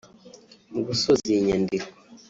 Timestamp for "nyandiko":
1.47-1.89